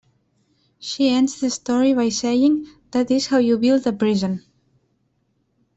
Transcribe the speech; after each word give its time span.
She 0.79 1.09
ends 1.11 1.39
the 1.39 1.51
story 1.51 1.93
by 1.93 2.09
saying 2.09 2.65
That 2.89 3.11
is 3.11 3.27
how 3.27 3.37
you 3.37 3.59
build 3.59 3.85
a 3.85 3.93
prison. 3.93 4.43